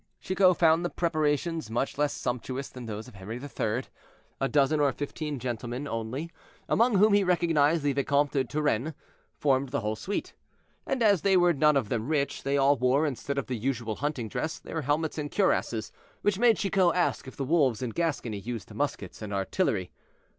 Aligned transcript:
Chicot 0.19 0.57
found 0.57 0.83
the 0.83 0.89
preparations 0.89 1.69
much 1.69 1.95
less 1.95 2.11
sumptuous 2.11 2.69
than 2.69 2.87
those 2.87 3.07
of 3.07 3.13
Henri 3.13 3.37
III. 3.39 3.83
A 4.39 4.47
dozen 4.49 4.79
or 4.79 4.91
fifteen 4.91 5.37
gentlemen 5.37 5.87
only, 5.87 6.31
among 6.67 6.97
whom 6.97 7.13
he 7.13 7.23
recognized 7.23 7.83
the 7.83 7.93
Vicomte 7.93 8.31
de 8.31 8.43
Turenne, 8.43 8.95
formed 9.37 9.69
the 9.69 9.81
whole 9.81 9.95
suite. 9.95 10.33
And 10.87 11.03
as 11.03 11.21
they 11.21 11.37
were 11.37 11.53
none 11.53 11.77
of 11.77 11.89
them 11.89 12.07
rich, 12.07 12.41
they 12.41 12.57
all 12.57 12.77
wore, 12.77 13.05
instead 13.05 13.37
of 13.37 13.45
the 13.45 13.53
usual 13.55 13.97
hunting 13.97 14.27
dress, 14.27 14.57
their 14.57 14.81
helmets 14.81 15.19
and 15.19 15.29
cuirasses, 15.31 15.91
which 16.23 16.39
made 16.39 16.57
Chicot 16.57 16.95
ask 16.95 17.27
if 17.27 17.35
the 17.37 17.45
wolves 17.45 17.83
in 17.83 17.91
Gascony 17.91 18.39
used 18.39 18.73
muskets 18.73 19.21
and 19.21 19.31
artillery. 19.31 19.91